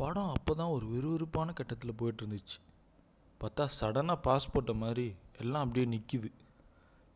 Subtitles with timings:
[0.00, 2.58] படம் அப்போ தான் ஒரு விறுவிறுப்பான கட்டத்தில் போயிட்டு இருந்துச்சு
[3.40, 5.06] பார்த்தா சடனாக பாஸ் போட்ட மாதிரி
[5.38, 6.30] எல்லாம் அப்படியே நிற்கிது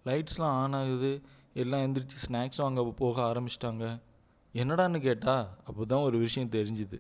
[0.06, 1.12] லைட்ஸ்லாம் ஆன் ஆகுது.
[1.54, 3.86] எல்லாம் எந்திரிச்சு ஸ்நாக்ஸ் வாங்க போக ஆரம்பிச்சிட்டாங்க.
[4.54, 6.98] என்னடான்னு கேட்டால் அப்போ தான் ஒரு விஷயம் தெரிஞ்சுது.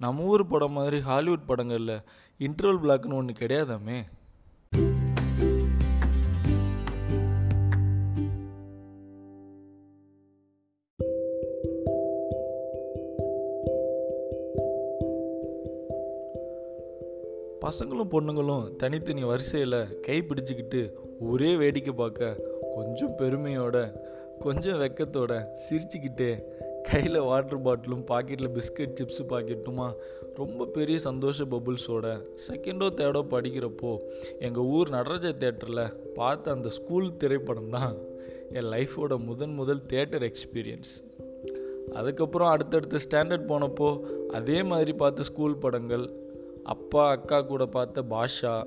[0.00, 1.96] நம்ம ஊர் படம் மாதிரி ஹாலிவுட் படங்களில்
[2.40, 3.98] இன்டர்வல் பிளாக்னு ஒன்று கிடையாதாமே?
[17.74, 20.80] பசங்களும் பொண்ணுங்களும் தனித்தனி வரிசையில் கை பிடிச்சிக்கிட்டு
[21.20, 22.28] ஒரே வேடிக்கை பார்க்க
[22.74, 23.76] கொஞ்சம் பெருமையோட
[24.40, 26.28] கொஞ்சம் வெக்கத்தோட சிரிச்சுக்கிட்டே
[26.82, 29.88] கையில் வாட்டர் பாட்டிலும் பாக்கெட்டில் பிஸ்கட் சிப்ஸ் பாக்கெட்டுமா
[30.34, 32.06] ரொம்ப பெரிய சந்தோஷ பபுள்ஸோட
[32.46, 33.92] செகண்டோ தேர்டோ படிக்கிறப்போ
[34.38, 37.96] எங்கள் ஊர் நடராஜ தேட்டரில் பார்த்த அந்த ஸ்கூல் திரைப்படம் தான்
[38.52, 40.94] என் லைஃபோட முதன் முதல் தேட்டர் எக்ஸ்பீரியன்ஸ்
[41.92, 43.90] அதுக்கப்புறம் அடுத்தடுத்த ஸ்டாண்டர்ட் போனப்போ
[44.30, 46.06] அதே மாதிரி பார்த்த ஸ்கூல் படங்கள்
[46.64, 48.66] அப்பா அக்கா கூட பார்த்த பாஷா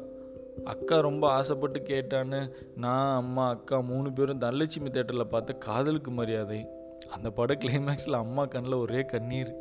[0.63, 6.68] அக்கா ரொம்ப ஆசைப்பட்டு கேட்டான்னு நான் அம்மா அக்கா மூணு பேரும் தனலட்சுமி தேட்டரில் பார்த்த காதலுக்கு மரியாதை.
[7.12, 9.55] அந்த படம் கிளைமேக்ஸில் அம்மா கண்ணில் ஒரே கண்ணீர்.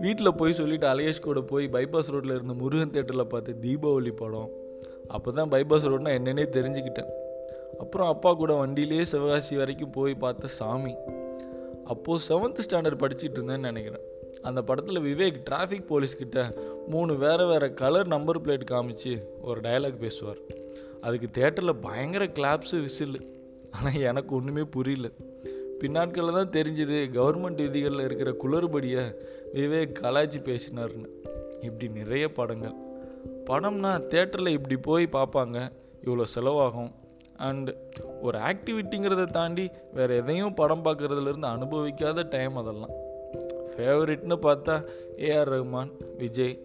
[0.00, 4.50] வீட்டில் போய் சொல்லிட்டு அலையேஷ் கூட போய் பைபாஸ் ரோட்டில் இருந்த முருகன் தேட்டரில் பார்த்து தீபாவளி படம்.
[5.08, 7.10] அப்போ தான் பைபாஸ் ரோட்னா என்னன்னே தெரிஞ்சுக்கிட்டேன்.
[7.78, 10.94] அப்புறம் அப்பா கூட வண்டியிலே சிவகாசி வரைக்கும் போய் பார்த்த சாமி.
[11.84, 14.06] அப்போது செவன்த் ஸ்டாண்டர்ட் படிச்சுட்டு இருந்தேன்னு நினைக்கிறேன்.
[14.42, 16.56] அந்த படத்தில் விவேக் டிராஃபிக் போலீஸ்கிட்ட
[16.86, 20.38] மூணு வேற வேற கலர் நம்பர் பிளேட் காமிச்சு ஒரு டயலாக் பேசுவார்.
[21.00, 23.34] அதுக்கு தேட்டரில் பயங்கர கிளாப்ஸு விசில்
[23.70, 25.10] ஆனால் எனக்கு ஒன்றுமே புரியல.
[25.78, 29.04] பின்னாட்களில் தான் தெரிஞ்சுது கவர்மெண்ட் விதிகளில் இருக்கிற குளறுபடியை
[29.54, 31.08] விவேக் கலாய்ச்சி பேசினார்னு
[31.60, 32.74] இப்படி நிறைய படங்கள்.
[33.50, 35.70] படம்னா தேட்டரில் இப்படி போய் பார்ப்பாங்க.
[36.04, 36.90] இவ்வளோ செலவாகும்.
[37.38, 37.74] அண்டு
[38.22, 42.90] ஒரு ஆக்டிவிட்டிங்கிறத தாண்டி வேறு எதையும் படம் பார்க்குறதுலேருந்து அனுபவிக்காத டைம் அதெல்லாம்.
[43.76, 44.84] ஃபேவரெட்னு பார்த்தா
[45.16, 46.60] ஏஆர் ரஹ்மான் விஜய்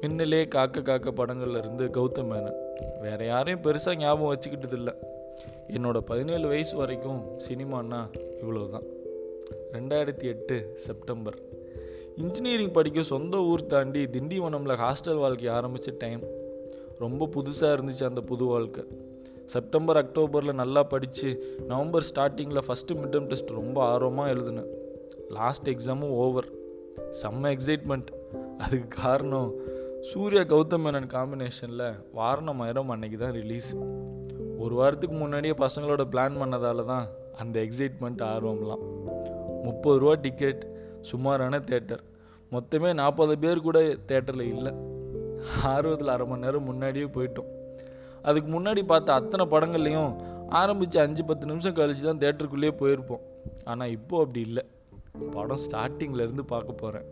[0.00, 2.58] மின்னலே காக்க காக்க படங்கள்ல இருந்து கௌதம் மேனன்.
[3.00, 4.94] வேற யாரையும் பெருசாக ஞாபகம் வச்சுக்கிட்டது இல்லை
[5.68, 8.10] என்னோட பதினேழு வயசு வரைக்கும் சினிமான்னா
[8.40, 8.82] இவ்வளவுதான்.
[9.72, 11.38] ரெண்டாயிரத்தி எட்டு செப்டம்பர்.
[12.16, 16.20] இன்ஜினியரிங் படிக்க சொந்த ஊர் தாண்டி திண்டிவனம்ல ஹாஸ்டல் வாழ்க்கை ஆரம்பித்த டைம்
[16.98, 18.84] ரொம்ப புதுசாக இருந்துச்சு அந்த புது வாழ்க்கை.
[19.46, 24.79] செப்டம்பர் அக்டோபரில் நல்லா படித்து நவம்பர் ஸ்டார்டிங்கில் ஃபஸ்ட்டு மிட்டம் டெஸ்ட் ரொம்ப ஆர்வமாக எழுதினேன்.
[25.36, 26.48] லாஸ்ட் எக்ஸாமும் ஓவர்
[27.20, 28.10] செம்ம எக்ஸைட்மெண்ட்
[28.64, 29.50] அதுக்கு காரணம்
[30.10, 31.84] சூர்யா கௌதம் மேனன் காம்பினேஷனில்
[32.18, 33.70] வாரணம் ஆயிரம் அன்னைக்கு தான் ரிலீஸ்
[34.62, 37.06] ஒரு வாரத்துக்கு முன்னாடியே பசங்களோட பிளான் பண்ணதால தான்
[37.42, 38.82] அந்த எக்ஸைட்மெண்ட் ஆர்வம்லாம்.
[39.66, 40.62] முப்பது ரூபா டிக்கெட்
[41.10, 42.02] சுமாரான தேட்டர்
[42.52, 43.78] மொத்தமே நாற்பது பேர் கூட
[44.10, 44.72] தேட்டரில் இல்லை.
[45.74, 47.50] ஆர்வத்தில் அரை மணி நேரம் முன்னாடியே போயிட்டோம்.
[48.22, 50.12] அதுக்கு முன்னாடி பார்த்த அத்தனை படங்கள்லையும்
[50.60, 53.24] ஆரம்பித்து அஞ்சு பத்து நிமிஷம் கழிச்சு தான் தேட்டருக்குள்ளேயே போயிருப்போம்.
[53.64, 54.64] ஆனால் இப்போது அப்படி இல்லை.
[55.30, 57.08] படம் ஸ்டார்டிங்லேருந்து பார்க்க போகிறேன்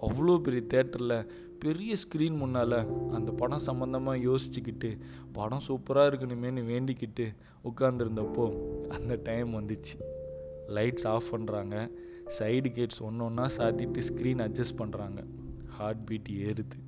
[0.00, 1.26] அவ்வளோ பெரிய தேட்டரில்
[1.58, 4.98] பெரிய ஸ்க்ரீன் முன்னால் அந்த படம் சம்மந்தமாக யோசிச்சுக்கிட்டு
[5.32, 7.26] படம் சூப்பராக இருக்கணுமேனு வேண்டிக்கிட்டு
[7.64, 8.44] உட்காந்துருந்தப்போ
[8.88, 9.96] அந்த டைம் வந்துச்சு.
[10.68, 11.90] லைட்ஸ் ஆஃப் பண்ணுறாங்க
[12.38, 15.20] சைடு கேட்ஸ் ஒன்று ஒன்றா சாத்திட்டு ஸ்க்ரீன் அட்ஜஸ்ட் பண்ணுறாங்க
[15.66, 16.78] ஹார்ட் பீட் ஏறுது.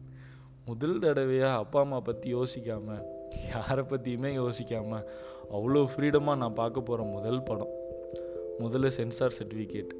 [0.64, 3.04] முதல் தடவையாக அப்பா அம்மா பற்றி யோசிக்காமல்
[3.48, 5.06] யாரை பற்றியுமே யோசிக்காமல்
[5.50, 7.72] அவ்வளோ ஃப்ரீடமாக நான் பார்க்க போகிற முதல் படம்.
[8.58, 9.92] முதல்ல சென்சார் சர்டிஃபிகேட்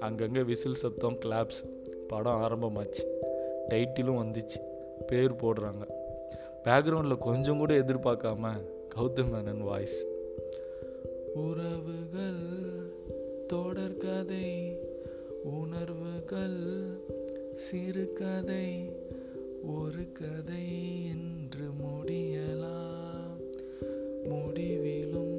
[0.00, 1.62] அங்கங்கே விசில் சத்தம் கிளாப்ஸ்
[2.08, 3.04] படம் ஆரம்பமாச்சு.
[3.68, 4.60] டைட்டிலும் வந்துச்சு.
[5.06, 5.82] பேர் போடுறாங்க.
[6.64, 8.48] பேக்ரவுண்டில் கொஞ்சம் கூட எதிர்பார்க்காம
[8.96, 10.06] கௌதம் மேனன் வாய்ஸ்
[11.34, 12.42] உறவுகள்
[13.52, 14.76] தொடர்கதை
[15.42, 16.60] உணர்வுகள்
[17.52, 18.96] சிறுகதை
[19.62, 20.66] ஒரு கதை
[21.06, 23.36] என்று முடியலாம்.
[24.24, 25.29] முடிவிலும்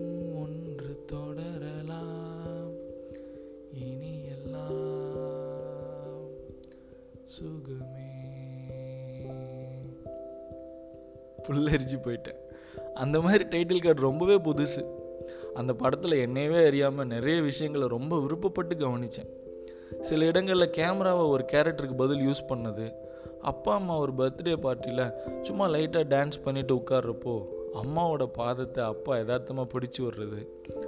[7.71, 8.09] சுகமே
[11.47, 12.39] புல்லரிச்சு போயிட்டேன்.
[12.93, 14.81] அந்த மாதிரி டைட்டில் கார்டு ரொம்பவே புதுசு.
[15.53, 19.31] அந்த படத்தில் என்னையவே அறியாமல் நிறைய விஷயங்களை ரொம்ப விருப்பப்பட்டு கவனித்தேன்
[19.99, 22.93] சில இடங்களில் கேமராவை ஒரு கேரக்டருக்கு பதில் யூஸ் பண்ணது.
[23.41, 27.35] அப்பா அம்மா ஒரு பர்த்டே பார்ட்டியில் சும்மா லைட்டாக டான்ஸ் பண்ணிட்டு உட்கார்றப்போ
[27.79, 30.41] அம்மாவோட பாதத்தை அப்பா யதார்த்தமாக பிடிச்சி விடுறது.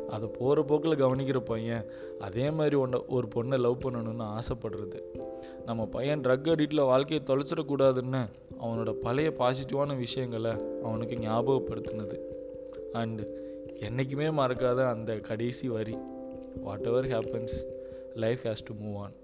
[0.09, 1.85] அதை போகிற போக்கில் கவனிக்கிற பையன்
[2.19, 4.99] அதே மாதிரி ஒன்றை ஒரு பொண்ணை லவ் பண்ணணும்னு ஆசைப்படுறது.
[5.65, 8.21] நம்ம பையன் ட்ரக் அடிட்டில் வாழ்க்கையை தொலைச்சிடக்கூடாதுன்னு
[8.61, 10.51] அவனோட பழைய பாசிட்டிவான விஷயங்களை
[10.83, 12.19] அவனுக்கு ஞாபகப்படுத்தினது.
[12.93, 13.25] அண்டு
[13.79, 15.97] என்றைக்குமே மறக்காத அந்த கடைசி வரி
[16.85, 17.57] whatever happens
[18.15, 19.15] life has to move on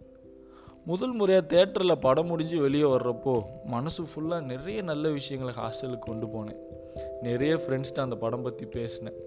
[0.85, 3.33] முதல் முறையாக தேட்டரில் படம் முடிஞ்சு வெளியே வர்றப்போ
[3.65, 6.61] மனசு ஃபுல்லாக நிறைய நல்ல விஷயங்களை ஹாஸ்டலுக்கு கொண்டு போனேன்.
[7.21, 9.17] நிறைய ஃப்ரெண்ட்ஸ்கிட்ட அந்த படம் பற்றி பேசினேன்.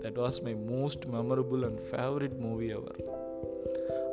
[0.00, 2.98] That was my most memorable and favourite movie அவர்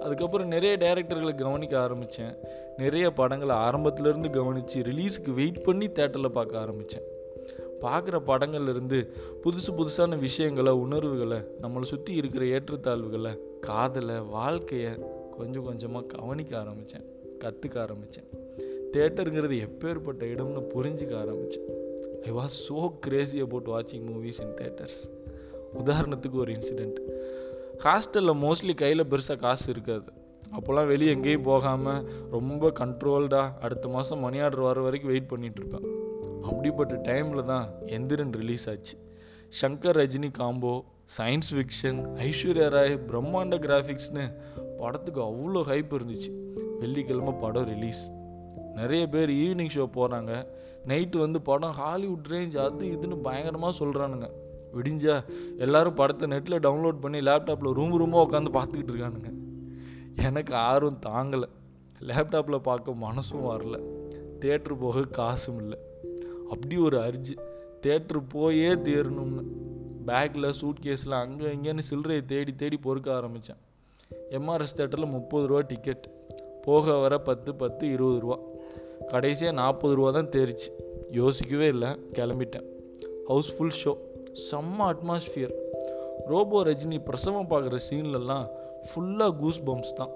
[0.01, 2.33] அதுக்கப்புறம் நிறைய டேரக்டர்களை கவனிக்க ஆரம்பித்தேன்
[2.77, 7.05] நிறைய படங்களை ஆரம்பத்துலேருந்து கவனித்து ரிலீஸுக்கு வெயிட் பண்ணி தேட்டரில் பார்க்க ஆரம்பித்தேன்
[7.81, 8.99] பார்க்குற படங்கள்லேருந்து
[9.43, 14.91] புதுசு புதுசான விஷயங்களை உணர்வுகளை நம்மளை சுற்றி இருக்கிற ஏற்றத்தாழ்வுகளை காதலை வாழ்க்கையை
[15.37, 17.05] கொஞ்சம் கொஞ்சமாக கவனிக்க ஆரம்பித்தேன்
[17.43, 18.29] கற்றுக்க ஆரம்பித்தேன்
[18.93, 21.67] தேட்டருங்கிறது எப்பேற்பட்ட இடம்னு புரிஞ்சுக்க ஆரம்பித்தேன்
[22.27, 25.01] I was so crazy about வாட்சிங் மூவிஸ் இன் தேட்டர்ஸ்
[25.81, 26.99] உதாரணத்துக்கு ஒரு இன்சிடெண்ட்
[27.85, 30.09] ஹாஸ்டலில் மோஸ்ட்லி கையில் பெருசாக காசு இருக்காது.
[30.57, 32.01] அப்போல்லாம் வெளியே எங்கேயும் போகாமல்
[32.35, 35.87] ரொம்ப கண்ட்ரோல்டாக அடுத்த மாதம் மணி ஆர்டர் வர வரைக்கும் வெயிட் பண்ணிகிட்ருப்பேன்
[36.49, 38.95] அப்படிப்பட்ட டைமில் தான் எந்திரன் ரிலீஸ் ஆச்சு.
[39.59, 40.73] Shankar Rajini combo
[41.17, 44.25] science fiction Aishwarya Rai பிரம்மாண்ட கிராஃபிக்ஸ்னு
[44.79, 46.31] படத்துக்கு அவ்வளோ ஹைப் இருந்துச்சு.
[46.81, 48.03] வெள்ளிக்கிழமை படம் ரிலீஸ்
[48.79, 50.31] நிறைய பேர் ஈவினிங் ஷோ போகிறாங்க
[50.87, 54.29] நைட்டு வந்து படம் ஹாலிவுட் ரேஞ்ச் அது இதுன்னு பயங்கரமாக சொல்கிறானுங்க
[54.73, 55.15] விடிஞ்சா
[55.57, 59.31] எல்லாரும் படத்தை நெட்டில் டவுன்லோட் பண்ணி லேப்டாப்பில் ரூம் ரூமாக உட்காந்து பார்த்துக்கிட்டு இருக்கானுங்க.
[60.15, 61.49] எனக்கு ஆர்வம் தாங்கலை.
[61.99, 63.79] லேப்டாப்பில் பார்க்க மனசும் வரல.
[64.39, 65.79] தேட்ரு போக காசும் இல்லை.
[66.49, 67.37] அப்படி ஒரு அர்ஜி
[67.81, 69.43] தேட்ரு போயே தேரணும்னு
[70.07, 73.57] பேக்கில் சூட் கேஸில் அங்கே இங்கேன்னு சில்லறையை தேடி தேடி பொறுக்க ஆரம்பித்தேன்
[74.31, 76.09] எம்ஆர்எஸ் தேட்டரில் முப்பது ரூபா டிக்கெட்
[76.61, 78.37] போக வர பத்து பத்து இருபது ரூபா.
[79.13, 80.69] கடைசியாக நாற்பது ரூபா தான் தெரிச்சு
[81.19, 82.67] யோசிக்கவே இல்லை கிளம்பிட்டேன்.
[83.29, 83.93] ஹவுஸ்ஃபுல் ஷோ
[84.49, 85.53] செம்ம அட்மாஸ்ஃபியர்
[86.31, 88.47] ரோபோ ரஜினி பிரசவம் பார்க்குற சீன்லலாம்
[88.87, 90.13] ஃபுல்லாக கூஸ் பம்ப்ஸ் தான்.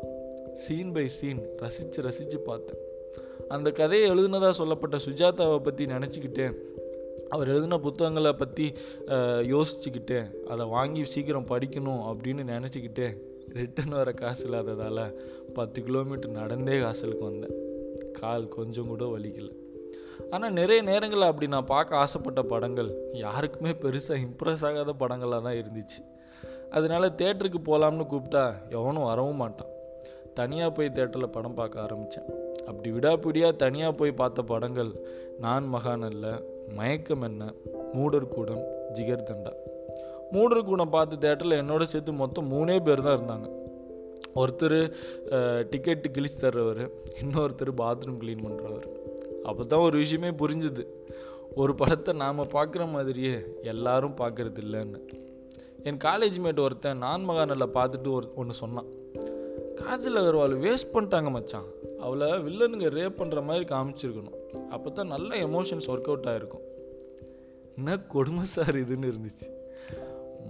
[0.63, 2.81] சீன் பை சீன் ரசித்து ரசித்து பார்த்தேன்.
[3.55, 6.45] அந்த கதையை எழுதுனதாக சொல்லப்பட்ட சுஜாதாவை பற்றி நினச்சிக்கிட்டு
[7.33, 8.65] அவர் எழுதின புத்தகங்களை பற்றி
[9.53, 10.19] யோசிச்சுக்கிட்டு
[10.53, 13.07] அதை வாங்கி சீக்கிரம் படிக்கணும் அப்படின்னு நினச்சிக்கிட்டு
[13.59, 15.03] ரிட்டன் வர காசு இல்லாததால்
[15.57, 17.55] பத்து கிலோமீட்டர் நடந்தே ஹாஸ்டலுக்கு வந்தேன்.
[18.11, 19.49] கால் கொஞ்சம் கூட வலிக்கல.
[20.29, 25.99] ஆனால் நிறைய நேரங்களில் அப்படி நான் பார்க்க ஆசைப்பட்ட படங்கள் யாருக்குமே பெருசாக இம்ப்ரெஸ் ஆகாத படங்களாக தான் இருந்துச்சு.
[26.69, 29.71] அதனால தேட்டருக்கு போகலாம்னு கூப்பிட்டா எவனும் வரவும் மாட்டான்.
[30.33, 32.27] தனியாக போய் தேட்டரில் படம் பார்க்க ஆரம்பித்தேன்
[32.67, 34.91] அப்படி விடாப்பிடியாக தனியாக போய் பார்த்த படங்கள்
[35.39, 36.41] நான் மகான் அல்ல
[36.75, 37.53] மயக்கம் என்ன
[37.93, 38.63] மூடர் கூடம்
[38.93, 39.51] ஜிகர் தண்டா
[40.31, 43.47] மூடர் கூடம் பார்த்து தேட்டரில் என்னோட சேர்த்து மொத்தம் மூணே பேர் தான் இருந்தாங்க.
[44.41, 44.79] ஒருத்தர்
[45.71, 46.83] டிக்கெட்டு கிழிச்சு தர்றவர்
[47.21, 48.87] இன்னொருத்தர் பாத்ரூம் க்ளீன் பண்ணுறவர்
[49.49, 50.83] அப்போ தான் ஒரு விஷயமே புரிஞ்சுது.
[51.61, 53.35] ஒரு படத்தை நாம் பார்க்குற மாதிரியே
[53.71, 54.99] எல்லாரும் பார்க்கறது இல்லைன்னு.
[55.89, 58.89] என் காலேஜ் மேட் ஒருத்தன் நான் மகானில் பார்த்துட்டு ஒரு ஒன்று சொன்னான்.
[59.79, 61.69] காஜல் அகர்வால் வேஸ்ட் பண்ணிட்டாங்க மச்சான்.
[62.05, 64.37] அவளை வில்லனுங்க ரேப் பண்ணுற மாதிரி காமிச்சிருக்கணும்.
[64.75, 66.65] அப்போ தான் நல்ல எமோஷன்ஸ் ஒர்க் அவுட் ஆகிருக்கும்
[67.77, 69.47] என்ன கொடுமை சார் இதுன்னு இருந்துச்சு.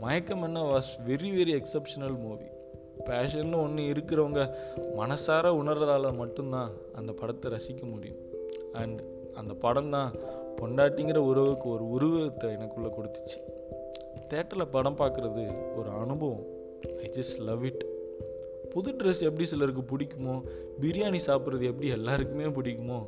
[0.04, 2.48] Mayakkam Enna was very very exceptional movie
[3.08, 4.42] பேஷன்னு ஒன்று இருக்கிறவங்க
[5.00, 8.22] மனசார உணர்றதால மட்டும்தான் அந்த படத்தை ரசிக்க முடியும்.
[8.74, 9.00] அண்ட்
[9.34, 10.12] அந்த படம் தான்
[10.60, 13.40] பொண்டாட்டிங்கிற உறவுக்கு ஒரு உருவத்தை எனக்குள்ளே கொடுத்துச்சு.
[14.30, 15.44] தேட்டரில் படம் பார்க்குறது
[15.76, 16.44] ஒரு அனுபவம்.
[16.98, 17.86] ஐ ஜஸ்ட் லவ் இட்
[18.70, 20.36] புது ட்ரெஸ் எப்படி சிலருக்கு பிடிக்குமோ
[20.82, 23.00] பிரியாணி சாப்பிட்றது எப்படி எல்லாருக்குமே பிடிக்குமோ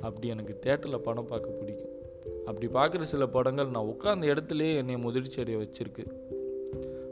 [0.00, 1.92] அப்படி எனக்கு தேட்டரில் படம் பார்க்க பிடிக்கும்.
[2.46, 6.04] அப்படி பார்க்குற சில படங்கள் நான் உட்காந்த இடத்துலையே என்னை முதிர்ச்சி அடைய வச்சிருக்கு.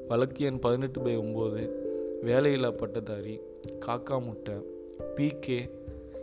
[0.08, 1.62] வழக்கு எண் பதினெட்டு பை ஒம்பது
[2.24, 3.40] வேலையில்லா பட்டதாரி
[3.86, 4.54] காக்கா முட்டை
[5.16, 5.58] பிகே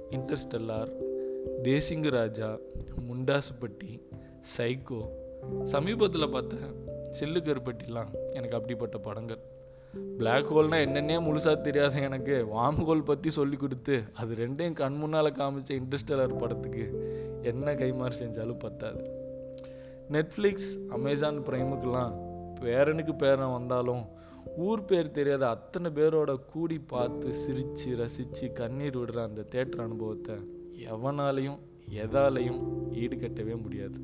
[0.09, 0.91] இன்டர்ஸ்டெல்லார்
[1.63, 2.57] தேசிங்கு ராஜா
[3.09, 3.91] முண்டாசுப்பட்டி
[4.57, 5.01] சைக்கோ
[5.63, 6.55] சமீபத்தில் பார்த்த
[7.19, 9.41] சில்லு கருப்பட்டிலாம் எனக்கு அப்படிப்பட்ட படங்கள்.
[10.17, 15.31] பிளாக் ஹோல்னா என்னென்னே முழுசா தெரியாத எனக்கு வாம் ஹோல் பற்றி சொல்லி கொடுத்து அது ரெண்டையும் கண் முன்னால்
[15.31, 16.85] காமிச்ச இன்டர்ஸ்டெல்லர் படத்துக்கு
[17.43, 19.03] என்ன கைமாறு செஞ்சாலும் பத்தாது.
[20.11, 22.13] நெட்ஃப்ளிக்ஸ் அமேசான் ப்ரைமுக்கெல்லாம்
[22.61, 24.03] பேரனுக்கு பேரன் வந்தாலும்
[24.57, 30.35] ஊர் பேர் தெரியாத அத்தனை பேரோட கூடி பார்த்து சிரிச்சு ரசிச்சு கண்ணீர் விடுற அந்த தேட்டர் அனுபவத்தை
[30.91, 32.61] எவனாலையும் எதாலையும்
[32.93, 33.99] ஈடுகட்டவே முடியாது.